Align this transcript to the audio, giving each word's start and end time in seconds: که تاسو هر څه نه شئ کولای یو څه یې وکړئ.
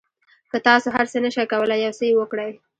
که 0.51 0.57
تاسو 0.67 0.87
هر 0.97 1.05
څه 1.11 1.17
نه 1.23 1.29
شئ 1.35 1.45
کولای 1.51 1.79
یو 1.85 1.93
څه 1.99 2.03
یې 2.09 2.13
وکړئ. 2.17 2.51